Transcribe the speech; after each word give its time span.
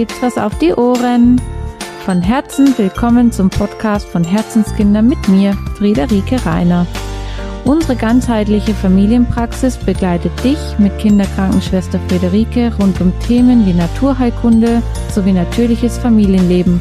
gibt's 0.00 0.22
was 0.22 0.38
auf 0.38 0.56
die 0.56 0.72
Ohren. 0.72 1.38
Von 2.06 2.22
Herzen 2.22 2.72
willkommen 2.78 3.30
zum 3.32 3.50
Podcast 3.50 4.08
von 4.08 4.24
Herzenskinder 4.24 5.02
mit 5.02 5.28
mir, 5.28 5.52
Friederike 5.76 6.42
Reiner. 6.46 6.86
Unsere 7.66 7.96
ganzheitliche 7.96 8.72
Familienpraxis 8.72 9.76
begleitet 9.76 10.32
dich 10.42 10.56
mit 10.78 10.96
Kinderkrankenschwester 10.96 12.00
Friederike 12.08 12.72
rund 12.80 12.98
um 13.02 13.12
Themen 13.26 13.66
wie 13.66 13.74
Naturheilkunde 13.74 14.82
sowie 15.12 15.32
natürliches 15.32 15.98
Familienleben 15.98 16.80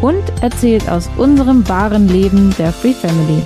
und 0.00 0.24
erzählt 0.40 0.90
aus 0.90 1.08
unserem 1.18 1.68
wahren 1.68 2.08
Leben 2.08 2.52
der 2.58 2.72
Free 2.72 2.92
Family. 2.92 3.44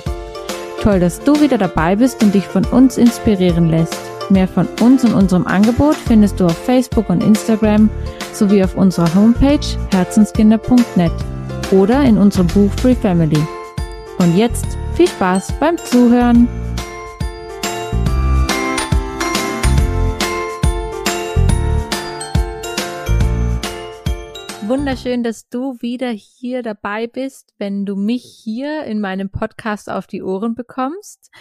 Toll, 0.81 0.99
dass 0.99 1.19
du 1.19 1.39
wieder 1.39 1.59
dabei 1.59 1.95
bist 1.95 2.23
und 2.23 2.33
dich 2.33 2.45
von 2.45 2.65
uns 2.65 2.97
inspirieren 2.97 3.69
lässt. 3.69 4.06
Mehr 4.29 4.47
von 4.47 4.67
uns 4.81 5.05
und 5.05 5.13
unserem 5.13 5.47
Angebot 5.47 5.95
findest 5.95 6.39
du 6.39 6.45
auf 6.45 6.57
Facebook 6.57 7.09
und 7.09 7.23
Instagram 7.23 7.89
sowie 8.33 8.61
auf 8.61 8.75
unserer 8.75 9.13
Homepage 9.15 9.65
herzenskinder.net 9.91 11.13
oder 11.71 12.03
in 12.03 12.17
unserem 12.17 12.47
Buch 12.47 12.71
Free 12.81 12.95
Family. 12.95 13.41
Und 14.19 14.35
jetzt 14.35 14.65
viel 14.95 15.07
Spaß 15.07 15.53
beim 15.59 15.77
Zuhören! 15.77 16.49
Wunderschön, 24.67 25.23
dass 25.23 25.47
du 25.47 25.77
wieder 25.79 26.09
hier 26.09 26.61
dabei 26.61 27.07
bist, 27.07 27.53
wenn 27.57 27.85
du 27.85 27.95
mich 27.95 28.25
hier 28.43 28.83
in 28.83 28.99
meinem 28.99 29.29
Podcast 29.29 29.89
auf 29.89 30.07
die 30.07 30.21
Ohren 30.21 30.55
bekommst. 30.55 31.31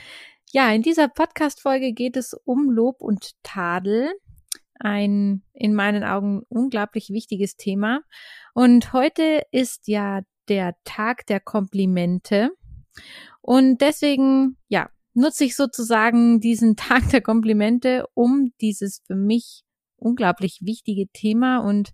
Ja, 0.57 0.73
in 0.73 0.81
dieser 0.81 1.09
Podcast-Folge 1.09 1.93
geht 1.93 2.17
es 2.17 2.33
um 2.33 2.71
Lob 2.71 3.03
und 3.03 3.33
Tadel. 3.43 4.11
Ein 4.81 5.43
in 5.53 5.75
meinen 5.75 6.03
Augen 6.03 6.45
unglaublich 6.49 7.11
wichtiges 7.11 7.57
Thema. 7.57 8.01
Und 8.55 8.95
heute 8.95 9.43
ist 9.53 9.87
ja 9.87 10.23
der 10.49 10.75
Tag 10.85 11.27
der 11.27 11.41
Komplimente. 11.41 12.53
Und 13.43 13.83
deswegen, 13.83 14.57
ja, 14.69 14.89
nutze 15.13 15.45
ich 15.45 15.57
sozusagen 15.57 16.41
diesen 16.41 16.75
Tag 16.77 17.11
der 17.11 17.21
Komplimente, 17.21 18.07
um 18.15 18.55
dieses 18.63 19.03
für 19.07 19.15
mich 19.15 19.63
unglaublich 19.97 20.61
wichtige 20.63 21.07
Thema 21.13 21.59
und 21.59 21.93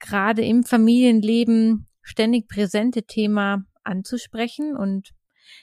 gerade 0.00 0.44
im 0.44 0.64
Familienleben 0.64 1.86
ständig 2.00 2.48
präsente 2.48 3.04
Thema 3.04 3.62
anzusprechen 3.84 4.76
und 4.76 5.12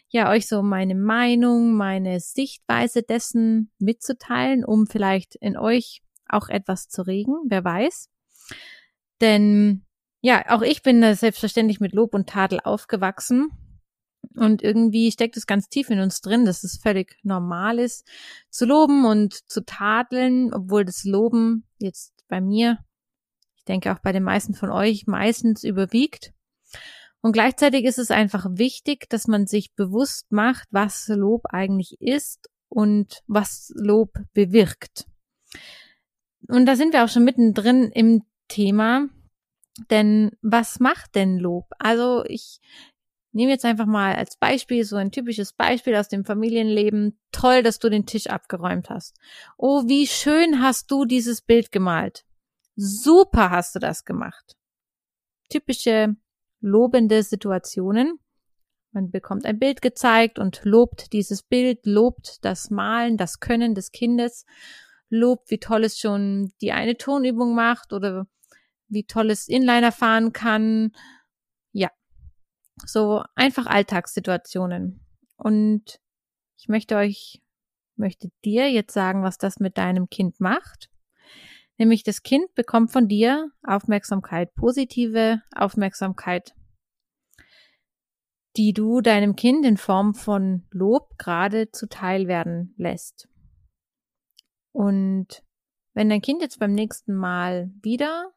ja, 0.09 0.29
euch 0.29 0.47
so 0.47 0.61
meine 0.61 0.95
Meinung, 0.95 1.75
meine 1.75 2.19
Sichtweise 2.19 3.03
dessen 3.03 3.71
mitzuteilen, 3.79 4.65
um 4.65 4.87
vielleicht 4.87 5.35
in 5.35 5.57
euch 5.57 6.01
auch 6.27 6.49
etwas 6.49 6.87
zu 6.87 7.01
regen, 7.01 7.35
wer 7.47 7.63
weiß. 7.63 8.09
Denn 9.21 9.85
ja, 10.21 10.43
auch 10.49 10.61
ich 10.61 10.81
bin 10.81 11.01
da 11.01 11.15
selbstverständlich 11.15 11.79
mit 11.79 11.93
Lob 11.93 12.13
und 12.13 12.29
Tadel 12.29 12.59
aufgewachsen. 12.59 13.49
Und 14.35 14.61
irgendwie 14.61 15.11
steckt 15.11 15.37
es 15.37 15.47
ganz 15.47 15.69
tief 15.69 15.89
in 15.89 15.99
uns 15.99 16.21
drin, 16.21 16.45
dass 16.45 16.63
es 16.63 16.77
völlig 16.77 17.17
normal 17.23 17.79
ist, 17.79 18.05
zu 18.49 18.65
loben 18.65 19.05
und 19.05 19.33
zu 19.49 19.65
tadeln, 19.65 20.53
obwohl 20.53 20.85
das 20.85 21.03
Loben 21.03 21.65
jetzt 21.77 22.13
bei 22.27 22.41
mir, 22.41 22.79
ich 23.55 23.63
denke 23.63 23.91
auch 23.91 23.99
bei 23.99 24.11
den 24.11 24.23
meisten 24.23 24.53
von 24.53 24.71
euch, 24.71 25.07
meistens 25.07 25.63
überwiegt. 25.63 26.33
Und 27.21 27.33
gleichzeitig 27.33 27.83
ist 27.85 27.99
es 27.99 28.11
einfach 28.11 28.45
wichtig, 28.49 29.09
dass 29.09 29.27
man 29.27 29.45
sich 29.45 29.73
bewusst 29.73 30.31
macht, 30.31 30.67
was 30.71 31.07
Lob 31.09 31.43
eigentlich 31.49 31.99
ist 31.99 32.49
und 32.69 33.21
was 33.27 33.73
Lob 33.75 34.13
bewirkt. 34.33 35.05
Und 36.47 36.65
da 36.65 36.75
sind 36.75 36.93
wir 36.93 37.03
auch 37.03 37.09
schon 37.09 37.25
mittendrin 37.25 37.91
im 37.91 38.23
Thema. 38.47 39.09
Denn 39.89 40.31
was 40.41 40.79
macht 40.79 41.15
denn 41.15 41.37
Lob? 41.37 41.67
Also 41.77 42.23
ich 42.25 42.59
nehme 43.31 43.51
jetzt 43.51 43.65
einfach 43.65 43.85
mal 43.85 44.15
als 44.15 44.35
Beispiel 44.37 44.83
so 44.83 44.95
ein 44.95 45.11
typisches 45.11 45.53
Beispiel 45.53 45.95
aus 45.95 46.07
dem 46.07 46.25
Familienleben. 46.25 47.19
Toll, 47.31 47.63
dass 47.63 47.79
du 47.79 47.89
den 47.89 48.05
Tisch 48.05 48.27
abgeräumt 48.27 48.89
hast. 48.89 49.15
Oh, 49.57 49.87
wie 49.87 50.07
schön 50.07 50.61
hast 50.61 50.89
du 50.91 51.05
dieses 51.05 51.41
Bild 51.41 51.71
gemalt. 51.71 52.25
Super 52.75 53.51
hast 53.51 53.75
du 53.75 53.79
das 53.79 54.05
gemacht. 54.05 54.55
Typische 55.49 56.15
lobende 56.61 57.23
Situationen. 57.23 58.19
Man 58.91 59.11
bekommt 59.11 59.45
ein 59.45 59.59
Bild 59.59 59.81
gezeigt 59.81 60.39
und 60.39 60.61
lobt 60.63 61.13
dieses 61.13 61.43
Bild, 61.43 61.85
lobt 61.85 62.43
das 62.43 62.71
Malen, 62.71 63.17
das 63.17 63.39
Können 63.39 63.75
des 63.75 63.91
Kindes, 63.91 64.45
lobt, 65.09 65.51
wie 65.51 65.59
toll 65.59 65.83
es 65.83 65.99
schon 65.99 66.51
die 66.61 66.71
eine 66.71 66.97
Tonübung 66.97 67.53
macht 67.53 67.93
oder 67.93 68.27
wie 68.87 69.05
toll 69.05 69.29
es 69.29 69.47
Inliner 69.47 69.91
fahren 69.91 70.33
kann. 70.33 70.91
Ja, 71.71 71.91
so 72.85 73.23
einfach 73.35 73.67
Alltagssituationen. 73.67 75.05
Und 75.37 75.99
ich 76.57 76.67
möchte 76.67 76.95
euch, 76.95 77.41
möchte 77.95 78.29
dir 78.43 78.71
jetzt 78.71 78.93
sagen, 78.93 79.23
was 79.23 79.37
das 79.37 79.59
mit 79.59 79.77
deinem 79.77 80.09
Kind 80.09 80.39
macht. 80.39 80.89
Nämlich 81.79 82.03
das 82.03 82.23
Kind 82.23 82.53
bekommt 82.55 82.91
von 82.91 83.07
dir 83.07 83.51
Aufmerksamkeit, 83.63 84.53
positive 84.53 85.41
Aufmerksamkeit, 85.55 86.53
die 88.57 88.73
du 88.73 88.99
deinem 88.99 89.37
Kind 89.37 89.65
in 89.65 89.77
Form 89.77 90.13
von 90.13 90.67
Lob 90.71 91.17
gerade 91.17 91.71
zuteil 91.71 92.27
werden 92.27 92.73
lässt. 92.75 93.29
Und 94.73 95.41
wenn 95.93 96.09
dein 96.09 96.21
Kind 96.21 96.41
jetzt 96.41 96.59
beim 96.59 96.73
nächsten 96.73 97.15
Mal 97.15 97.71
wieder 97.81 98.33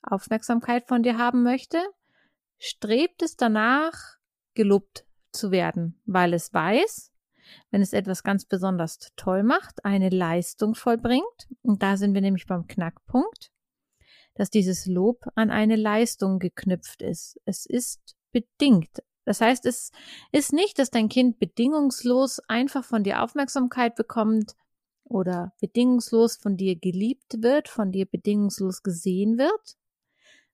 Aufmerksamkeit 0.00 0.88
von 0.88 1.02
dir 1.02 1.18
haben 1.18 1.42
möchte, 1.42 1.78
strebt 2.58 3.20
es 3.20 3.36
danach, 3.36 4.16
gelobt 4.54 5.06
zu 5.30 5.50
werden, 5.50 6.00
weil 6.06 6.32
es 6.32 6.54
weiß, 6.54 7.11
wenn 7.70 7.82
es 7.82 7.92
etwas 7.92 8.22
ganz 8.22 8.44
besonders 8.44 8.98
toll 9.16 9.42
macht, 9.42 9.84
eine 9.84 10.08
Leistung 10.08 10.74
vollbringt, 10.74 11.48
und 11.62 11.82
da 11.82 11.96
sind 11.96 12.14
wir 12.14 12.20
nämlich 12.20 12.46
beim 12.46 12.66
Knackpunkt, 12.66 13.50
dass 14.34 14.50
dieses 14.50 14.86
Lob 14.86 15.26
an 15.34 15.50
eine 15.50 15.76
Leistung 15.76 16.38
geknüpft 16.38 17.02
ist. 17.02 17.40
Es 17.44 17.66
ist 17.66 18.16
bedingt. 18.32 19.02
Das 19.24 19.40
heißt, 19.40 19.66
es 19.66 19.92
ist 20.32 20.52
nicht, 20.52 20.78
dass 20.78 20.90
dein 20.90 21.08
Kind 21.08 21.38
bedingungslos 21.38 22.40
einfach 22.48 22.84
von 22.84 23.04
dir 23.04 23.22
Aufmerksamkeit 23.22 23.94
bekommt 23.94 24.56
oder 25.04 25.52
bedingungslos 25.60 26.36
von 26.36 26.56
dir 26.56 26.76
geliebt 26.76 27.42
wird, 27.42 27.68
von 27.68 27.92
dir 27.92 28.06
bedingungslos 28.06 28.82
gesehen 28.82 29.38
wird, 29.38 29.76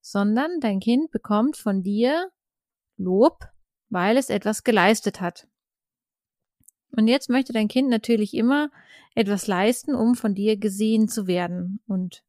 sondern 0.01 0.61
dein 0.61 0.81
Kind 0.81 1.11
bekommt 1.11 1.57
von 1.57 1.83
dir 1.83 2.31
Lob, 2.97 3.45
weil 3.89 4.17
es 4.17 4.29
etwas 4.29 4.65
geleistet 4.65 5.21
hat. 5.21 5.47
Und 6.97 7.09
jetzt 7.09 7.28
möchte 7.28 7.53
dein 7.53 7.69
Kind 7.69 7.88
natürlich 7.88 8.34
immer 8.34 8.71
etwas 9.15 9.47
leisten, 9.47 9.94
um 9.94 10.15
von 10.15 10.34
dir 10.34 10.56
gesehen 10.56 11.09
zu 11.09 11.26
werden 11.26 11.81
und 11.87 12.22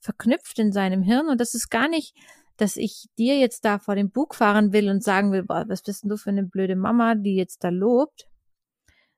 verknüpft 0.00 0.58
in 0.58 0.72
seinem 0.72 1.02
Hirn. 1.02 1.28
Und 1.28 1.40
das 1.40 1.54
ist 1.54 1.70
gar 1.70 1.88
nicht, 1.88 2.14
dass 2.56 2.76
ich 2.76 3.08
dir 3.18 3.38
jetzt 3.38 3.64
da 3.64 3.78
vor 3.78 3.94
dem 3.94 4.10
Bug 4.10 4.34
fahren 4.34 4.72
will 4.72 4.88
und 4.88 5.02
sagen 5.02 5.32
will, 5.32 5.42
boah, 5.42 5.64
was 5.68 5.82
bist 5.82 6.02
denn 6.02 6.10
du 6.10 6.16
für 6.16 6.30
eine 6.30 6.44
blöde 6.44 6.76
Mama, 6.76 7.14
die 7.14 7.36
jetzt 7.36 7.64
da 7.64 7.68
lobt, 7.68 8.28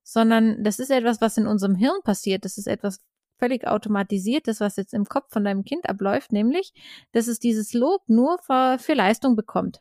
sondern 0.02 0.62
das 0.64 0.78
ist 0.78 0.90
etwas, 0.90 1.20
was 1.20 1.36
in 1.36 1.46
unserem 1.46 1.74
Hirn 1.74 2.00
passiert. 2.02 2.44
Das 2.44 2.58
ist 2.58 2.66
etwas 2.66 3.00
völlig 3.38 3.66
automatisiert, 3.66 4.46
was 4.58 4.76
jetzt 4.76 4.94
im 4.94 5.04
Kopf 5.04 5.30
von 5.30 5.44
deinem 5.44 5.64
Kind 5.64 5.88
abläuft, 5.88 6.32
nämlich, 6.32 6.72
dass 7.12 7.28
es 7.28 7.38
dieses 7.38 7.72
Lob 7.72 8.02
nur 8.08 8.38
für, 8.38 8.78
für 8.78 8.94
Leistung 8.94 9.36
bekommt. 9.36 9.81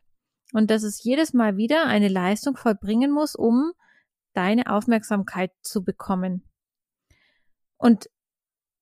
Und 0.53 0.69
dass 0.69 0.83
es 0.83 1.03
jedes 1.03 1.33
Mal 1.33 1.57
wieder 1.57 1.85
eine 1.87 2.07
Leistung 2.07 2.55
vollbringen 2.55 3.11
muss, 3.11 3.35
um 3.35 3.73
deine 4.37 4.71
Aufmerksamkeit 4.71 5.51
zu 5.61 5.83
bekommen. 5.83 6.47
Und 7.77 8.09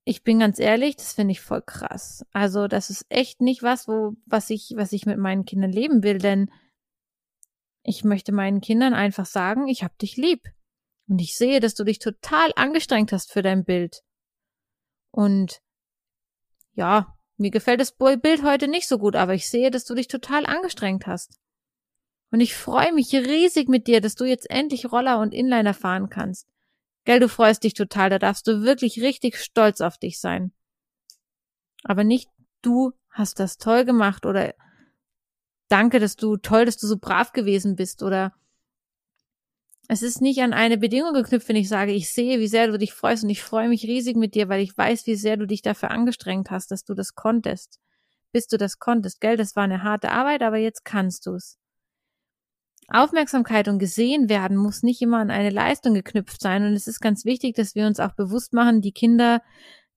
ich 0.04 0.24
bin 0.24 0.40
ganz 0.40 0.60
ehrlich, 0.60 0.98
das 0.98 1.13
finde 1.13 1.31
ich 1.31 1.42
voll 1.42 1.62
krass. 1.62 2.25
Also, 2.31 2.68
das 2.68 2.90
ist 2.90 3.06
echt 3.10 3.42
nicht 3.42 3.63
was, 3.63 3.88
wo, 3.88 4.13
was 4.25 4.50
ich, 4.50 4.74
was 4.75 4.92
ich 4.92 5.06
mit 5.06 5.18
meinen 5.18 5.46
Kindern 5.46 5.72
leben 5.72 6.04
will, 6.04 6.19
denn 6.19 6.52
ich 7.81 8.04
möchte 8.04 8.31
meinen 8.31 8.62
Kindern 8.62 8.94
einfach 8.94 9.25
sagen, 9.25 9.68
ich 9.68 9.84
hab 9.84 9.98
dich 9.98 10.18
lieb. 10.18 10.42
Und 11.07 11.19
ich 11.22 11.36
sehe, 11.36 11.60
dass 11.60 11.75
du 11.75 11.84
dich 11.84 12.00
total 12.00 12.52
angestrengt 12.56 13.12
hast 13.12 13.31
für 13.31 13.42
dein 13.42 13.63
Bild. 13.63 14.04
Und 15.12 15.62
ja, 16.74 17.16
mir 17.38 17.52
gefällt 17.52 17.80
das 17.80 17.96
Bild 17.96 18.44
heute 18.44 18.68
nicht 18.68 18.88
so 18.88 18.98
gut, 18.98 19.16
aber 19.16 19.34
ich 19.34 19.50
sehe, 19.50 19.72
dass 19.72 19.86
du 19.86 19.96
dich 19.96 20.07
total 20.07 20.46
angestrengt 20.46 21.07
hast. 21.07 21.40
Und 22.31 22.42
ich 22.42 22.56
freue 22.56 22.94
mich 22.94 23.13
riesig 23.13 23.69
mit 23.69 23.88
dir, 23.88 24.01
dass 24.01 24.16
du 24.16 24.25
jetzt 24.25 24.50
endlich 24.50 24.92
Roller 24.92 25.19
und 25.19 25.33
Inliner 25.33 25.74
fahren 25.74 26.10
kannst. 26.10 26.48
Gell, 27.06 27.19
du 27.19 27.30
freust 27.30 27.63
dich 27.63 27.74
total, 27.75 28.10
da 28.10 28.19
darfst 28.19 28.48
du 28.48 28.63
wirklich 28.63 29.01
richtig 29.01 29.38
stolz 29.38 29.80
auf 29.80 29.98
dich 29.98 30.19
sein. 30.19 30.51
Aber 31.83 32.04
nicht 32.04 32.30
du 32.62 32.94
hast 33.10 33.39
das 33.39 33.57
toll 33.57 33.86
gemacht 33.86 34.25
oder 34.25 34.56
danke, 35.69 36.00
dass 36.00 36.16
du 36.16 36.38
toll, 36.38 36.66
dass 36.66 36.77
du 36.77 36.88
so 36.88 36.98
brav 36.98 37.31
gewesen 37.31 37.75
bist 37.75 38.01
oder 38.01 38.33
es 39.88 40.01
ist 40.01 40.19
nicht 40.19 40.42
an 40.42 40.54
eine 40.54 40.80
Bedingung 40.80 41.13
geknüpft, 41.13 41.48
wenn 41.48 41.56
ich 41.56 41.69
sage, 41.69 41.92
ich 41.92 42.12
sehe, 42.12 42.39
wie 42.39 42.48
sehr 42.48 42.68
du 42.68 42.80
dich 42.80 42.94
freust 42.94 43.24
und 43.24 43.30
ich 43.30 43.44
freue 43.44 43.69
mich 43.69 43.83
riesig 43.83 44.16
mit 44.18 44.33
dir, 44.33 44.50
weil 44.50 44.62
ich 44.62 44.75
weiß, 44.75 45.06
wie 45.06 45.16
sehr 45.16 45.38
du 45.38 45.45
dich 45.45 45.62
dafür 45.62 45.92
angestrengt 45.92 46.50
hast, 46.50 46.71
dass 46.71 46.83
du 46.83 46.95
das 46.95 47.13
konntest. 47.13 47.80
bis 48.31 48.48
du 48.48 48.57
das 48.57 48.80
konntest, 48.80 49.21
gell? 49.21 49.38
Das 49.38 49.56
war 49.56 49.63
eine 49.63 49.81
harte 49.83 50.12
Arbeit, 50.12 50.42
aber 50.42 50.57
jetzt 50.57 50.83
kannst 50.83 51.25
du's. 51.25 51.57
Aufmerksamkeit 52.87 53.67
und 53.67 53.79
gesehen 53.79 54.29
werden 54.29 54.57
muss 54.57 54.83
nicht 54.83 55.01
immer 55.01 55.17
an 55.19 55.31
eine 55.31 55.49
Leistung 55.49 55.93
geknüpft 55.93 56.41
sein. 56.41 56.63
Und 56.63 56.73
es 56.73 56.87
ist 56.87 56.99
ganz 56.99 57.25
wichtig, 57.25 57.55
dass 57.55 57.75
wir 57.75 57.87
uns 57.87 57.99
auch 57.99 58.13
bewusst 58.13 58.53
machen, 58.53 58.81
die 58.81 58.91
Kinder 58.91 59.41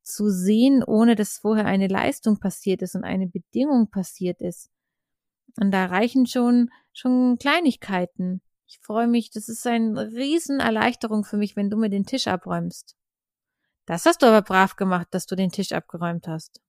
zu 0.03 0.31
sehen, 0.31 0.83
ohne 0.83 1.15
dass 1.15 1.39
vorher 1.39 1.67
eine 1.67 1.89
Leistung 1.89 2.41
passiert 2.41 2.81
ist 2.83 2.95
und 2.95 3.05
eine 3.05 3.27
Bedingung 3.27 3.91
passiert 3.91 4.41
ist. 4.41 4.71
Und 5.61 5.71
da 5.71 5.87
reichen 5.87 6.27
schon, 6.27 6.71
schon 6.93 7.37
Kleinigkeiten. 7.39 8.41
Ich 8.67 8.79
freue 8.81 9.07
mich, 9.07 9.31
das 9.31 9.49
ist 9.49 9.67
eine 9.67 10.13
Riesenerleichterung 10.13 11.25
für 11.25 11.37
mich, 11.37 11.57
wenn 11.57 11.71
du 11.71 11.77
mir 11.77 11.91
den 11.91 12.07
Tisch 12.07 12.27
abräumst. 12.27 12.97
Das 13.87 14.05
hast 14.05 14.23
du 14.23 14.27
aber 14.27 14.43
brav 14.43 14.77
gemacht, 14.77 15.09
dass 15.11 15.27
du 15.27 15.35
den 15.35 15.51
Tisch 15.51 15.73
abgeräumt 15.73 16.29
hast. 16.29 16.61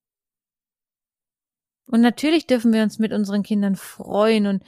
Und 1.85 2.01
natürlich 2.01 2.45
dürfen 2.45 2.71
wir 2.71 2.83
uns 2.83 2.99
mit 2.99 3.11
unseren 3.13 3.43
Kindern 3.43 3.75
freuen 3.75 4.45
und 4.45 4.63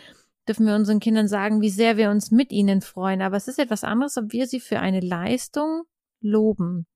dürfen 0.48 0.66
wir 0.66 0.76
unseren 0.76 1.00
Kindern 1.00 1.28
sagen, 1.28 1.62
wie 1.62 1.70
sehr 1.70 1.98
wir 1.98 2.10
uns 2.10 2.32
mit 2.32 2.52
ihnen 2.52 2.82
freuen. 2.82 3.22
Aber 3.22 3.38
es 3.38 3.48
ist 3.48 3.60
etwas 3.60 3.84
anderes, 3.84 4.18
ob 4.18 4.32
wir 4.32 4.48
sie 4.48 4.60
für 4.60 4.80
eine 4.80 5.00
Leistung 5.00 5.84
loben. 6.20 6.88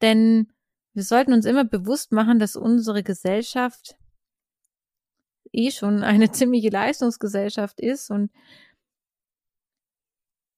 Denn 0.00 0.52
wir 0.94 1.04
sollten 1.04 1.32
uns 1.32 1.46
immer 1.46 1.64
bewusst 1.64 2.12
machen, 2.12 2.38
dass 2.38 2.56
unsere 2.56 3.02
Gesellschaft 3.02 3.96
eh 5.52 5.70
schon 5.70 6.02
eine 6.02 6.30
ziemliche 6.32 6.70
Leistungsgesellschaft 6.70 7.80
ist 7.80 8.10
und 8.10 8.30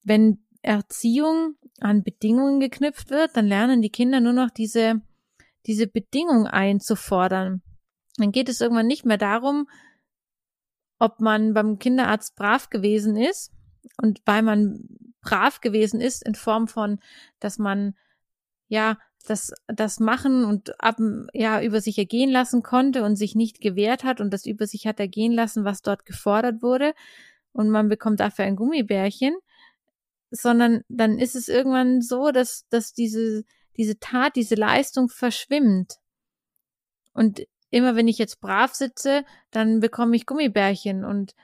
wenn 0.03 0.45
Erziehung 0.61 1.55
an 1.79 2.03
Bedingungen 2.03 2.59
geknüpft 2.59 3.09
wird, 3.09 3.35
dann 3.35 3.47
lernen 3.47 3.81
die 3.81 3.89
Kinder 3.89 4.19
nur 4.19 4.33
noch 4.33 4.49
diese, 4.49 5.01
diese 5.65 5.87
Bedingung 5.87 6.47
einzufordern. 6.47 7.61
Dann 8.17 8.31
geht 8.31 8.49
es 8.49 8.61
irgendwann 8.61 8.87
nicht 8.87 9.05
mehr 9.05 9.17
darum, 9.17 9.67
ob 10.99 11.19
man 11.19 11.53
beim 11.53 11.79
Kinderarzt 11.79 12.35
brav 12.35 12.69
gewesen 12.69 13.17
ist 13.17 13.51
und 14.01 14.21
weil 14.25 14.41
man 14.41 14.87
brav 15.21 15.61
gewesen 15.61 16.01
ist 16.01 16.25
in 16.25 16.35
Form 16.35 16.67
von, 16.67 16.99
dass 17.39 17.57
man 17.57 17.95
ja 18.67 18.97
das 19.27 19.51
das 19.67 19.99
machen 19.99 20.45
und 20.45 20.79
ab 20.81 20.97
ja 21.33 21.61
über 21.61 21.81
sich 21.81 21.97
ergehen 21.97 22.29
lassen 22.29 22.61
konnte 22.61 23.03
und 23.03 23.15
sich 23.15 23.35
nicht 23.35 23.59
gewehrt 23.59 24.03
hat 24.03 24.21
und 24.21 24.31
das 24.31 24.45
über 24.45 24.67
sich 24.67 24.85
hat 24.87 24.99
ergehen 24.99 25.31
lassen, 25.31 25.65
was 25.65 25.81
dort 25.81 26.05
gefordert 26.05 26.61
wurde 26.61 26.93
und 27.51 27.69
man 27.69 27.89
bekommt 27.89 28.19
dafür 28.19 28.45
ein 28.45 28.55
Gummibärchen, 28.55 29.35
sondern 30.29 30.81
dann 30.89 31.17
ist 31.17 31.35
es 31.35 31.47
irgendwann 31.47 32.01
so, 32.01 32.31
dass 32.31 32.67
dass 32.69 32.93
diese 32.93 33.43
diese 33.77 33.99
Tat, 33.99 34.35
diese 34.35 34.55
Leistung 34.55 35.09
verschwimmt. 35.09 35.95
Und 37.13 37.41
immer 37.75 37.97
wenn 37.97 38.07
ich 38.07 38.17
jetzt 38.17 38.39
brav 38.39 38.73
sitze, 38.73 39.25
dann 39.51 39.81
bekomme 39.81 40.15
ich 40.15 40.25
Gummibärchen 40.25 41.03
und 41.03 41.35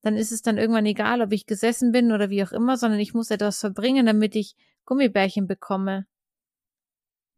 dann 0.00 0.16
ist 0.16 0.32
es 0.32 0.40
dann 0.40 0.56
irgendwann 0.56 0.86
egal, 0.86 1.20
ob 1.20 1.30
ich 1.30 1.44
gesessen 1.44 1.92
bin 1.92 2.10
oder 2.10 2.30
wie 2.30 2.42
auch 2.42 2.52
immer, 2.52 2.78
sondern 2.78 2.98
ich 2.98 3.12
muss 3.12 3.30
etwas 3.30 3.60
verbringen, 3.60 4.06
damit 4.06 4.34
ich 4.34 4.56
Gummibärchen 4.86 5.46
bekomme. 5.46 6.06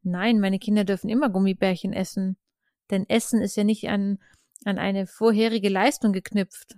Nein, 0.02 0.38
meine 0.38 0.60
Kinder 0.60 0.84
dürfen 0.84 1.10
immer 1.10 1.28
Gummibärchen 1.28 1.92
essen, 1.92 2.36
denn 2.90 3.04
Essen 3.08 3.42
ist 3.42 3.56
ja 3.56 3.64
nicht 3.64 3.88
an, 3.88 4.20
an 4.64 4.78
eine 4.78 5.08
vorherige 5.08 5.68
Leistung 5.68 6.12
geknüpft. 6.12 6.76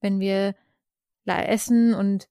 Wenn 0.00 0.20
wir 0.20 0.54
Essen 1.26 1.92
und 1.92 2.28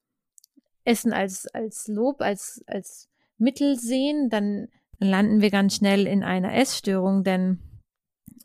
Essen 0.85 1.11
als, 1.11 1.47
als 1.47 1.89
Lob, 1.89 2.21
als, 2.21 2.63
als 2.65 3.09
Mittel 3.37 3.75
sehen, 3.75 4.29
dann 4.29 4.69
dann 4.99 5.09
landen 5.09 5.41
wir 5.41 5.51
ganz 5.51 5.75
schnell 5.75 6.07
in 6.07 6.23
einer 6.23 6.53
Essstörung, 6.55 7.23
denn 7.23 7.59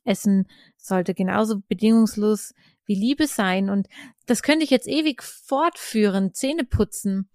Essen 0.04 0.49
sollte 0.76 1.14
genauso 1.14 1.60
bedingungslos 1.69 2.54
wie 2.84 2.94
Liebe 2.94 3.26
sein. 3.26 3.70
Und 3.70 3.88
das 4.26 4.43
könnte 4.43 4.64
ich 4.64 4.70
jetzt 4.70 4.88
ewig 4.88 5.22
fortführen. 5.22 6.34
Zähne 6.34 6.64
putzen. 6.64 7.31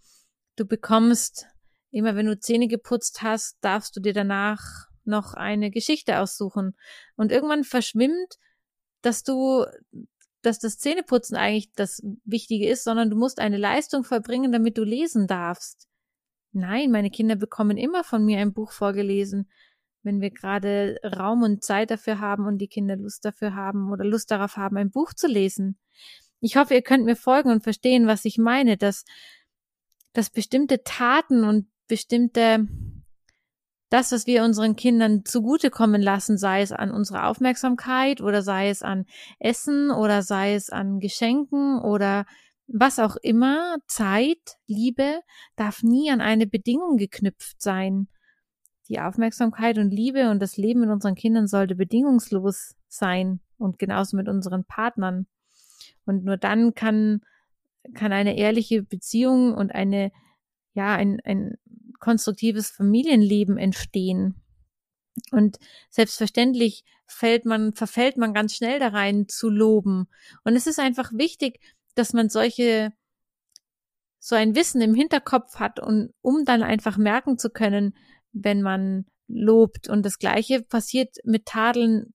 Du 0.55 0.65
bekommst, 0.65 1.47
immer 1.91 2.15
wenn 2.15 2.25
du 2.25 2.39
Zähne 2.39 2.67
geputzt 2.67 3.21
hast, 3.21 3.57
darfst 3.61 3.95
du 3.95 4.01
dir 4.01 4.13
danach 4.13 4.87
noch 5.05 5.33
eine 5.33 5.71
Geschichte 5.71 6.19
aussuchen. 6.19 6.75
Und 7.15 7.31
irgendwann 7.31 7.63
verschwimmt, 7.63 8.35
dass 9.01 9.23
du, 9.23 9.65
dass 10.41 10.59
das 10.59 10.77
Zähneputzen 10.77 11.37
eigentlich 11.37 11.71
das 11.73 12.01
Wichtige 12.25 12.69
ist, 12.69 12.83
sondern 12.83 13.09
du 13.09 13.15
musst 13.15 13.39
eine 13.39 13.57
Leistung 13.57 14.03
vollbringen, 14.03 14.51
damit 14.51 14.77
du 14.77 14.83
lesen 14.83 15.27
darfst. 15.27 15.87
Nein, 16.51 16.91
meine 16.91 17.09
Kinder 17.09 17.35
bekommen 17.35 17.77
immer 17.77 18.03
von 18.03 18.25
mir 18.25 18.39
ein 18.39 18.53
Buch 18.53 18.71
vorgelesen, 18.71 19.49
wenn 20.03 20.21
wir 20.21 20.31
gerade 20.31 20.97
Raum 21.03 21.44
und 21.44 21.63
Zeit 21.63 21.91
dafür 21.91 22.19
haben 22.19 22.45
und 22.45 22.57
die 22.59 22.67
Kinder 22.67 22.95
Lust 22.95 23.25
dafür 23.25 23.55
haben 23.55 23.91
oder 23.91 24.05
Lust 24.05 24.31
darauf 24.31 24.57
haben, 24.57 24.77
ein 24.77 24.91
Buch 24.91 25.13
zu 25.13 25.27
lesen. 25.27 25.77
Ich 26.39 26.55
hoffe, 26.55 26.73
ihr 26.73 26.81
könnt 26.81 27.05
mir 27.05 27.15
folgen 27.15 27.51
und 27.51 27.63
verstehen, 27.63 28.07
was 28.07 28.25
ich 28.25 28.38
meine, 28.38 28.77
dass, 28.77 29.05
dass 30.13 30.29
bestimmte 30.29 30.83
Taten 30.83 31.44
und 31.44 31.67
bestimmte 31.88 32.67
das, 33.89 34.11
was 34.11 34.27
wir 34.27 34.43
unseren 34.43 34.75
Kindern 34.75 35.23
zugutekommen 35.23 36.01
lassen, 36.01 36.38
sei 36.38 36.61
es 36.61 36.71
an 36.71 36.91
unserer 36.91 37.27
Aufmerksamkeit 37.27 38.21
oder 38.21 38.41
sei 38.41 38.69
es 38.69 38.83
an 38.83 39.05
Essen 39.39 39.91
oder 39.91 40.23
sei 40.23 40.55
es 40.55 40.69
an 40.69 41.00
Geschenken 41.00 41.79
oder 41.79 42.25
was 42.67 42.99
auch 42.99 43.15
immer, 43.17 43.77
Zeit, 43.87 44.57
Liebe 44.65 45.21
darf 45.55 45.83
nie 45.83 46.11
an 46.11 46.21
eine 46.21 46.47
Bedingung 46.47 46.97
geknüpft 46.97 47.61
sein. 47.61 48.07
Die 48.89 48.99
Aufmerksamkeit 48.99 49.77
und 49.77 49.91
Liebe 49.91 50.29
und 50.29 50.41
das 50.41 50.57
Leben 50.57 50.81
mit 50.81 50.89
unseren 50.89 51.15
Kindern 51.15 51.47
sollte 51.47 51.75
bedingungslos 51.75 52.75
sein 52.87 53.39
und 53.57 53.79
genauso 53.79 54.15
mit 54.15 54.29
unseren 54.29 54.65
Partnern. 54.65 55.27
Und 56.05 56.23
nur 56.23 56.37
dann 56.37 56.73
kann, 56.73 57.21
kann 57.93 58.11
eine 58.11 58.37
ehrliche 58.37 58.83
Beziehung 58.83 59.53
und 59.53 59.73
eine, 59.73 60.11
ja, 60.73 60.95
ein, 60.95 61.19
ein 61.23 61.57
konstruktives 61.99 62.69
Familienleben 62.69 63.57
entstehen. 63.57 64.41
Und 65.31 65.57
selbstverständlich 65.89 66.83
fällt 67.07 67.45
man, 67.45 67.73
verfällt 67.73 68.17
man 68.17 68.33
ganz 68.33 68.55
schnell 68.55 68.79
da 68.79 68.89
rein 68.89 69.27
zu 69.27 69.49
loben. 69.49 70.07
Und 70.43 70.55
es 70.55 70.67
ist 70.67 70.79
einfach 70.79 71.12
wichtig, 71.13 71.59
dass 71.98 72.13
man 72.13 72.30
solche, 72.30 72.92
so 74.20 74.36
ein 74.36 74.56
Wissen 74.56 74.82
im 74.82 74.94
Hinterkopf 74.94 75.56
hat 75.56 75.80
und 75.80 76.13
um 76.22 76.46
dann 76.46 76.63
einfach 76.63 76.98
merken 76.98 77.38
zu 77.38 77.50
können, 77.50 77.96
wenn 78.32 78.62
man 78.62 79.06
lobt. 79.27 79.89
Und 79.89 80.06
das 80.06 80.20
Gleiche 80.20 80.62
passiert 80.62 81.16
mit 81.24 81.46
Tadeln 81.46 82.13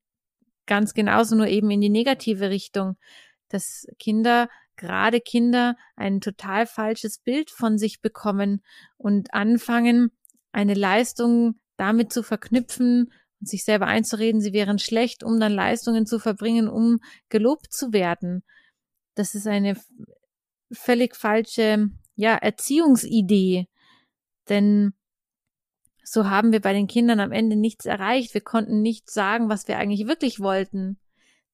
ganz 0.67 0.95
genauso, 0.95 1.37
nur 1.37 1.49
eben 1.49 1.71
in 1.71 1.81
die 1.81 1.89
negative 1.89 2.51
Richtung, 2.51 2.97
dass 3.49 3.87
Kinder, 3.99 4.49
gerade 4.77 5.21
Kinder, 5.21 5.77
ein 5.97 6.21
total 6.21 6.67
falsches 6.67 7.19
Bild 7.19 7.51
von 7.51 7.79
sich 7.79 8.01
bekommen 8.01 8.63
und 8.97 9.35
anfangen, 9.35 10.11
eine 10.53 10.75
Leistung 10.75 11.61
damit 11.77 12.13
zu 12.13 12.23
verknüpfen 12.23 13.13
und 13.41 13.49
sich 13.49 13.65
selber 13.65 13.87
einzureden, 13.87 14.41
sie 14.41 14.53
wären 14.53 14.79
schlecht, 14.79 15.25
um 15.25 15.41
dann 15.41 15.53
Leistungen 15.53 16.07
zu 16.07 16.19
verbringen, 16.19 16.69
um 16.69 17.01
gelobt 17.29 17.73
zu 17.73 17.93
werden 17.93 18.45
das 19.15 19.35
ist 19.35 19.47
eine 19.47 19.77
völlig 20.73 21.17
falsche, 21.17 21.91
ja, 22.15 22.35
Erziehungsidee. 22.35 23.69
Denn 24.49 24.95
so 26.03 26.29
haben 26.29 26.53
wir 26.53 26.61
bei 26.61 26.73
den 26.73 26.89
Kindern 26.89 27.21
am 27.21 27.33
Ende 27.33 27.57
nichts 27.57 27.87
erreicht. 27.87 28.35
Wir 28.35 28.41
konnten 28.41 28.83
nicht 28.83 29.11
sagen, 29.11 29.49
was 29.49 29.69
wir 29.69 29.79
eigentlich 29.79 30.07
wirklich 30.07 30.41
wollten. 30.41 30.99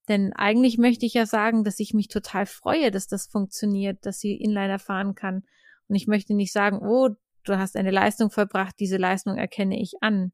Denn 0.07 0.33
eigentlich 0.33 0.77
möchte 0.77 1.05
ich 1.05 1.13
ja 1.13 1.25
sagen, 1.25 1.63
dass 1.63 1.79
ich 1.79 1.93
mich 1.93 2.07
total 2.07 2.45
freue, 2.47 2.89
dass 2.89 3.07
das 3.07 3.27
funktioniert, 3.27 4.05
dass 4.05 4.19
sie 4.19 4.35
Inliner 4.35 4.79
fahren 4.79 5.13
kann. 5.13 5.43
Und 5.87 5.95
ich 5.95 6.07
möchte 6.07 6.33
nicht 6.33 6.51
sagen, 6.51 6.79
oh, 6.79 7.09
du 7.43 7.57
hast 7.57 7.75
eine 7.75 7.91
Leistung 7.91 8.31
vollbracht, 8.31 8.75
diese 8.79 8.97
Leistung 8.97 9.37
erkenne 9.37 9.79
ich 9.79 9.93
an. 10.01 10.31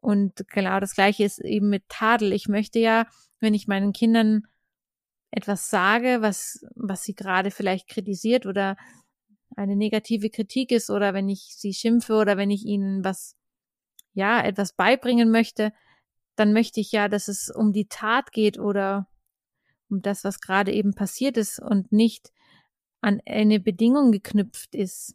Und 0.00 0.46
genau 0.48 0.78
das 0.78 0.94
Gleiche 0.94 1.24
ist 1.24 1.40
eben 1.40 1.68
mit 1.68 1.88
Tadel. 1.88 2.32
Ich 2.32 2.48
möchte 2.48 2.78
ja, 2.78 3.06
wenn 3.40 3.54
ich 3.54 3.66
meinen 3.66 3.92
Kindern 3.92 4.46
etwas 5.30 5.70
sage, 5.70 6.18
was, 6.20 6.64
was 6.74 7.04
sie 7.04 7.14
gerade 7.14 7.50
vielleicht 7.50 7.88
kritisiert 7.88 8.46
oder 8.46 8.76
eine 9.56 9.76
negative 9.76 10.30
Kritik 10.30 10.70
ist 10.72 10.90
oder 10.90 11.14
wenn 11.14 11.28
ich 11.28 11.56
sie 11.56 11.72
schimpfe 11.72 12.14
oder 12.14 12.36
wenn 12.36 12.50
ich 12.50 12.64
ihnen 12.64 13.04
was, 13.04 13.36
ja, 14.12 14.42
etwas 14.42 14.74
beibringen 14.74 15.30
möchte, 15.30 15.72
dann 16.36 16.52
möchte 16.52 16.80
ich 16.80 16.92
ja, 16.92 17.08
dass 17.08 17.28
es 17.28 17.50
um 17.50 17.72
die 17.72 17.88
Tat 17.88 18.32
geht 18.32 18.58
oder 18.58 19.08
um 19.88 20.02
das, 20.02 20.24
was 20.24 20.40
gerade 20.40 20.72
eben 20.72 20.94
passiert 20.94 21.36
ist 21.36 21.58
und 21.60 21.92
nicht 21.92 22.32
an 23.00 23.20
eine 23.24 23.60
Bedingung 23.60 24.12
geknüpft 24.12 24.74
ist. 24.74 25.14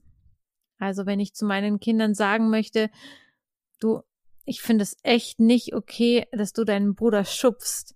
Also 0.80 1.06
wenn 1.06 1.20
ich 1.20 1.34
zu 1.34 1.46
meinen 1.46 1.80
Kindern 1.80 2.16
sagen 2.16 2.50
möchte, 2.50 2.90
du, 3.80 4.02
ich 4.46 4.62
finde 4.62 4.84
es 4.84 4.98
echt 5.04 5.40
nicht 5.40 5.76
okay, 5.76 6.26
dass 6.32 6.54
du 6.54 6.64
deinen 6.64 6.96
Bruder 6.96 7.26
schubst, 7.26 7.96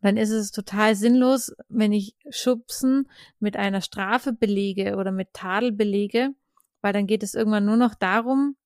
dann 0.00 0.16
ist 0.16 0.30
es 0.30 0.52
total 0.52 0.94
sinnlos, 0.94 1.54
wenn 1.68 1.92
ich 1.92 2.14
Schubsen 2.30 3.08
mit 3.40 3.56
einer 3.56 3.80
Strafe 3.80 4.32
belege 4.32 4.96
oder 4.96 5.10
mit 5.10 5.32
Tadel 5.32 5.72
belege, 5.72 6.30
weil 6.80 6.92
dann 6.92 7.06
geht 7.06 7.22
es 7.22 7.34
irgendwann 7.34 7.64
nur 7.64 7.76
noch 7.76 7.94
darum, 7.94 8.56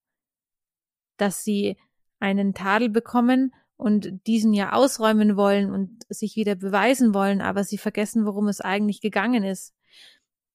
dass 1.17 1.43
sie 1.45 1.77
einen 2.21 2.55
Tadel 2.55 2.89
bekommen 2.89 3.55
und 3.77 4.27
diesen 4.27 4.53
ja 4.53 4.73
ausräumen 4.73 5.37
wollen 5.37 5.71
und 5.71 6.05
sich 6.09 6.37
wieder 6.37 6.55
beweisen 6.55 7.15
wollen, 7.15 7.41
aber 7.41 7.65
sie 7.65 7.79
vergessen, 7.79 8.27
worum 8.27 8.49
es 8.49 8.61
eigentlich 8.61 9.01
gegangen 9.01 9.43
ist. 9.43 9.75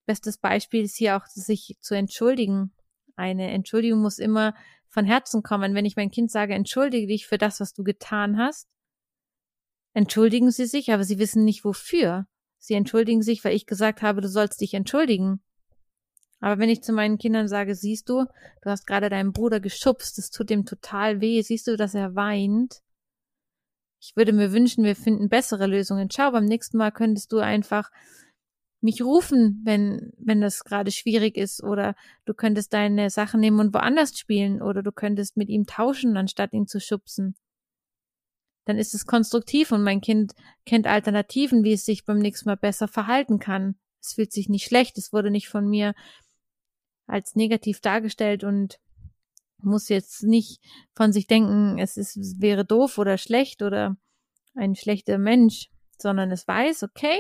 Bestes 0.06 0.38
Beispiel 0.38 0.84
ist 0.84 0.96
hier 0.96 1.18
auch, 1.18 1.26
sich 1.26 1.76
zu 1.82 1.96
entschuldigen. 1.96 2.72
Eine 3.16 3.50
Entschuldigung 3.52 4.02
muss 4.02 4.20
immer 4.20 4.54
von 4.88 5.04
Herzen 5.04 5.44
kommen. 5.44 5.74
Wenn 5.74 5.86
ich 5.86 5.98
mein 5.98 6.12
Kind 6.12 6.32
sage, 6.32 6.54
entschuldige 6.54 7.08
dich 7.08 7.28
für 7.28 7.38
das, 7.38 7.60
was 7.60 7.74
du 7.74 7.84
getan 7.84 8.38
hast, 8.38 8.70
entschuldigen 9.98 10.51
sie 10.51 10.68
sich, 10.68 10.94
aber 10.94 11.04
sie 11.04 11.18
wissen 11.18 11.44
nicht 11.44 11.66
wofür. 11.66 12.27
Sie 12.60 12.75
entschuldigen 12.75 13.24
sich, 13.24 13.44
weil 13.44 13.56
ich 13.56 13.66
gesagt 13.66 14.04
habe, 14.04 14.22
du 14.22 14.30
sollst 14.30 14.62
dich 14.62 14.75
entschuldigen. 14.75 15.42
Aber 16.39 16.60
wenn 16.60 16.70
ich 16.70 16.84
zu 16.84 16.94
meinen 16.94 17.18
Kindern 17.18 17.48
sage, 17.48 17.74
siehst 17.74 18.08
du, 18.08 18.25
du 18.62 18.70
hast 18.70 18.86
gerade 18.86 19.10
deinen 19.10 19.34
Bruder 19.34 19.60
geschubst, 19.60 20.20
es 20.20 20.30
tut 20.30 20.51
ihm 20.51 20.66
total 20.66 21.20
weh, 21.20 21.42
siehst 21.42 21.66
du, 21.66 21.77
dass 21.77 21.96
er 21.96 22.13
weint, 22.13 22.84
ich 24.00 24.16
würde 24.16 24.34
mir 24.34 24.51
wünschen, 24.51 24.84
wir 24.84 24.96
finden 24.96 25.30
bessere 25.30 25.66
Lösungen. 25.66 26.10
Schau, 26.12 26.30
beim 26.30 26.46
nächsten 26.46 26.77
Mal 26.77 26.92
könntest 26.92 27.32
du 27.32 27.39
einfach 27.39 27.89
mich 28.82 29.01
rufen, 29.01 29.62
wenn, 29.63 30.13
wenn 30.20 30.42
das 30.42 30.63
gerade 30.63 30.92
schwierig 30.92 31.36
ist, 31.38 31.63
oder 31.63 31.96
du 32.25 32.36
könntest 32.36 32.72
deine 32.72 33.10
Sachen 33.10 33.39
nehmen 33.39 33.60
und 33.60 33.74
woanders 33.74 34.16
spielen, 34.16 34.62
oder 34.62 34.84
du 34.84 34.92
könntest 34.92 35.38
mit 35.38 35.50
ihm 35.50 35.66
tauschen, 35.66 36.18
anstatt 36.18 36.54
ihn 36.54 36.68
zu 36.68 36.80
schubsen. 36.80 37.34
Dann 38.68 38.78
ist 38.78 38.94
es 38.94 39.06
konstruktiv 39.06 39.72
und 39.72 39.82
mein 39.82 40.02
Kind 40.02 40.34
kennt 40.66 40.88
Alternativen, 40.88 41.64
wie 41.64 41.72
es 41.72 41.86
sich 41.86 42.04
beim 42.04 42.20
nächsten 42.20 42.50
Mal 42.50 42.58
besser 42.58 42.90
verhalten 42.90 43.40
kann. 43.40 43.76
Es 44.02 44.14
fühlt 44.14 44.34
sich 44.34 44.50
nicht 44.50 44.66
schlecht, 44.66 44.98
es 44.98 45.14
wurde 45.14 45.32
nicht 45.32 45.48
von 45.48 45.70
mir 45.70 45.96
als 47.08 47.36
negativ 47.36 47.80
dargestellt 47.80 48.44
und 48.44 48.82
muss 49.60 49.88
jetzt 49.88 50.24
nicht 50.24 50.62
von 50.94 51.14
sich 51.14 51.28
denken, 51.28 51.80
es 51.80 51.96
ist, 51.96 52.18
es 52.18 52.42
wäre 52.42 52.66
doof 52.66 52.98
oder 52.98 53.18
schlecht 53.18 53.62
oder 53.62 53.96
ein 54.54 54.76
schlechter 54.76 55.18
Mensch, 55.18 55.70
sondern 55.98 56.30
es 56.30 56.46
weiß, 56.46 56.84
okay, 56.84 57.18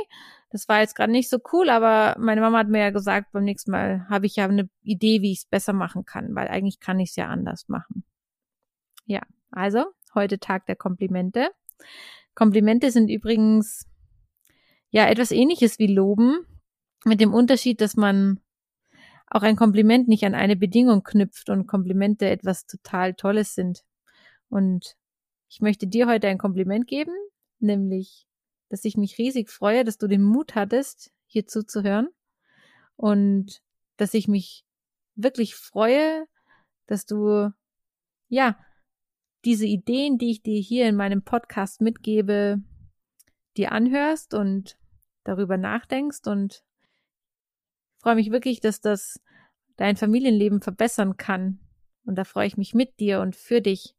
das 0.49 0.67
war 0.67 0.81
jetzt 0.81 0.95
gerade 0.95 1.13
nicht 1.13 1.29
so 1.29 1.39
cool, 1.53 1.69
aber 1.69 2.19
meine 2.19 2.41
Mama 2.41 2.57
hat 2.59 2.67
mir 2.67 2.79
ja 2.79 2.89
gesagt, 2.89 3.31
beim 3.31 3.45
nächsten 3.45 3.71
Mal 3.71 4.05
habe 4.09 4.25
ich 4.25 4.35
ja 4.35 4.43
eine 4.43 4.69
Idee, 4.83 5.21
wie 5.21 5.31
ich 5.31 5.39
es 5.39 5.45
besser 5.45 5.71
machen 5.71 6.03
kann, 6.03 6.35
weil 6.35 6.49
eigentlich 6.49 6.81
kann 6.81 6.99
ich 6.99 7.11
es 7.11 7.15
ja 7.15 7.27
anders 7.27 7.69
machen. 7.69 8.03
Ja, 9.05 9.21
also 9.49 9.85
heute 10.13 10.39
Tag 10.39 10.65
der 10.65 10.75
Komplimente. 10.75 11.49
Komplimente 12.35 12.91
sind 12.91 13.09
übrigens 13.09 13.87
ja 14.89 15.07
etwas 15.07 15.31
ähnliches 15.31 15.79
wie 15.79 15.87
Loben, 15.87 16.45
mit 17.05 17.21
dem 17.21 17.33
Unterschied, 17.33 17.81
dass 17.81 17.95
man 17.95 18.39
auch 19.27 19.41
ein 19.41 19.55
Kompliment 19.55 20.07
nicht 20.07 20.23
an 20.23 20.35
eine 20.35 20.55
Bedingung 20.55 21.03
knüpft 21.03 21.49
und 21.49 21.67
Komplimente 21.67 22.29
etwas 22.29 22.65
total 22.65 23.13
Tolles 23.13 23.55
sind. 23.55 23.83
Und 24.49 24.95
ich 25.49 25.61
möchte 25.61 25.87
dir 25.87 26.07
heute 26.07 26.27
ein 26.27 26.37
Kompliment 26.37 26.87
geben, 26.87 27.13
nämlich, 27.59 28.27
dass 28.69 28.85
ich 28.85 28.97
mich 28.97 29.17
riesig 29.17 29.49
freue, 29.49 29.83
dass 29.83 29.97
du 29.97 30.07
den 30.07 30.23
Mut 30.23 30.55
hattest, 30.55 31.11
hier 31.25 31.45
zuzuhören 31.45 32.09
und 32.95 33.61
dass 33.97 34.13
ich 34.13 34.27
mich 34.27 34.65
wirklich 35.15 35.55
freue, 35.55 36.25
dass 36.85 37.05
du, 37.05 37.51
ja, 38.29 38.57
diese 39.45 39.65
Ideen, 39.65 40.17
die 40.17 40.31
ich 40.31 40.41
dir 40.41 40.59
hier 40.59 40.87
in 40.87 40.95
meinem 40.95 41.21
Podcast 41.21 41.81
mitgebe, 41.81 42.61
dir 43.55 43.71
anhörst 43.71 44.33
und 44.33 44.77
darüber 45.23 45.57
nachdenkst 45.57 46.27
und 46.27 46.63
freue 47.99 48.15
mich 48.15 48.31
wirklich, 48.31 48.59
dass 48.61 48.81
das 48.81 49.19
dein 49.75 49.95
Familienleben 49.95 50.61
verbessern 50.61 51.17
kann. 51.17 51.59
Und 52.05 52.15
da 52.15 52.23
freue 52.23 52.47
ich 52.47 52.57
mich 52.57 52.73
mit 52.73 52.99
dir 52.99 53.19
und 53.21 53.35
für 53.35 53.61
dich. 53.61 53.95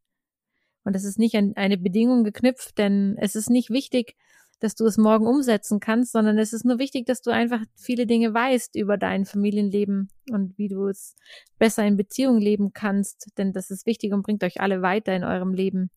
Und 0.85 0.97
es 0.97 1.05
ist 1.05 1.19
nicht 1.19 1.35
an 1.37 1.53
eine 1.57 1.77
Bedingung 1.77 2.25
geknüpft, 2.25 2.79
denn 2.79 3.17
es 3.19 3.37
ist 3.37 3.51
nicht 3.51 3.71
wichtig, 3.71 4.17
dass 4.61 4.75
du 4.75 4.87
es 4.87 4.97
morgen 4.97 5.27
umsetzen 5.27 5.81
kannst, 5.81 6.13
sondern 6.13 6.39
es 6.39 6.53
ist 6.53 6.65
nur 6.65 6.79
wichtig, 6.79 7.07
dass 7.07 7.23
du 7.23 7.31
einfach 7.31 7.61
viele 7.77 8.07
Dinge 8.07 8.35
weißt 8.35 8.75
über 8.77 8.97
dein 8.97 9.25
Familienleben 9.25 10.09
und 10.31 10.59
wie 10.59 10.69
du 10.69 10.87
es 10.89 11.15
besser 11.59 11.85
in 11.87 11.97
Beziehung 11.97 12.39
leben 12.39 12.73
kannst, 12.73 13.29
denn 13.39 13.53
das 13.53 13.71
ist 13.71 13.87
wichtig 13.87 14.13
und 14.13 14.23
bringt 14.23 14.43
euch 14.43 14.61
alle 14.61 14.83
weiter 14.83 15.15
in 15.15 15.25
eurem 15.25 15.53
Leben. 15.53 15.91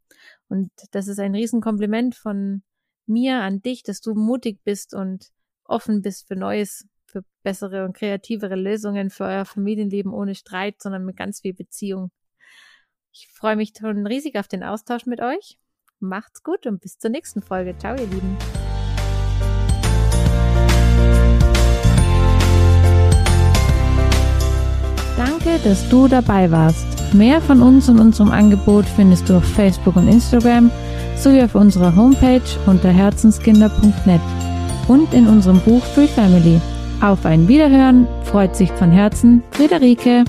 Und 0.48 0.72
das 0.92 1.08
ist 1.08 1.20
ein 1.20 1.36
Riesenkompliment 1.36 2.16
von 2.16 2.64
mir 3.08 3.42
an 3.42 3.62
dich, 3.62 3.84
dass 3.84 4.02
du 4.02 4.14
mutig 4.14 4.64
bist 4.64 4.94
und 4.94 5.30
offen 5.66 6.02
bist 6.02 6.28
für 6.28 6.36
Neues 6.36 6.88
für 7.06 7.24
bessere 7.44 7.86
und 7.86 7.94
kreativere 7.94 8.56
Lösungen 8.56 9.10
für 9.10 9.26
euer 9.26 9.46
Familienleben 9.46 10.14
ohne 10.14 10.36
Streit, 10.36 10.82
sondern 10.82 11.06
mit 11.06 11.18
ganz 11.18 11.42
viel 11.42 11.54
Beziehung. 11.54 12.12
Ich 13.12 13.28
freue 13.34 13.58
mich 13.58 13.74
schon 13.78 14.08
riesig 14.08 14.38
auf 14.38 14.48
den 14.48 14.64
Austausch 14.64 15.06
mit 15.06 15.20
euch. 15.20 15.58
Macht's 16.02 16.44
gut 16.44 16.66
und 16.66 16.82
bis 16.82 16.98
zur 16.98 17.12
nächsten 17.12 17.42
Folge. 17.42 17.78
Ciao, 17.78 17.96
ihr 17.96 18.08
Lieben. 18.08 18.38
Danke, 25.18 25.60
dass 25.64 25.88
du 25.90 26.08
dabei 26.08 26.50
warst. 26.52 27.14
Mehr 27.14 27.42
von 27.42 27.62
uns 27.62 27.90
und 27.90 28.00
unserem 28.00 28.32
Angebot 28.32 28.86
findest 28.86 29.30
du 29.30 29.38
auf 29.38 29.46
Facebook 29.46 29.96
und 29.96 30.08
Instagram 30.08 30.72
sowie 31.18 31.44
auf 31.44 31.56
unserer 31.56 31.96
Homepage 31.96 32.42
unter 32.66 32.90
herzenskinder.net 32.90 34.22
und 34.88 35.14
in 35.14 35.28
unserem 35.28 35.60
Buch 35.60 35.84
Free 35.94 36.08
Family. 36.08 36.60
Auf 37.02 37.26
ein 37.26 37.48
Wiederhören 37.48 38.08
freut 38.24 38.56
sich 38.56 38.72
von 38.72 38.92
Herzen 38.92 39.44
Friederike. 39.52 40.24